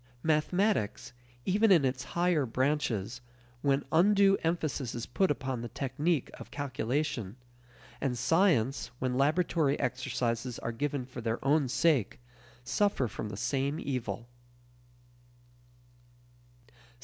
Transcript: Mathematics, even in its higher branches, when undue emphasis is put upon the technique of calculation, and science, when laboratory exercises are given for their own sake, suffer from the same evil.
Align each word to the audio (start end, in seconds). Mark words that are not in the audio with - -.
Mathematics, 0.23 1.13
even 1.45 1.71
in 1.71 1.85
its 1.85 2.03
higher 2.17 2.47
branches, 2.47 3.21
when 3.61 3.85
undue 3.91 4.35
emphasis 4.41 4.95
is 4.95 5.05
put 5.05 5.29
upon 5.29 5.61
the 5.61 5.67
technique 5.67 6.31
of 6.39 6.49
calculation, 6.49 7.35
and 8.01 8.17
science, 8.17 8.89
when 8.97 9.15
laboratory 9.15 9.79
exercises 9.79 10.57
are 10.57 10.71
given 10.71 11.05
for 11.05 11.21
their 11.21 11.37
own 11.45 11.67
sake, 11.69 12.19
suffer 12.63 13.07
from 13.07 13.29
the 13.29 13.37
same 13.37 13.79
evil. 13.79 14.27